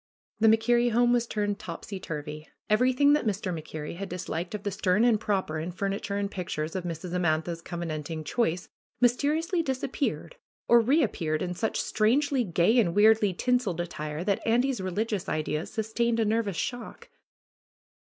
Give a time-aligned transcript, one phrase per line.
[0.39, 2.47] The MacKerrie home was turned topsy turvy.
[2.71, 3.53] Every thing that Mr.
[3.53, 7.13] MacKerrie had disliked of the stern and proper in furniture and pictures of Mrs.
[7.13, 8.67] Amantha's covenanting choice
[8.99, 10.37] mysteriously disappeared
[10.67, 15.69] or reap peared in such strangely gay and weirdly tinseled attire that Andy's religious ideas
[15.71, 17.09] sustained a nervous shock.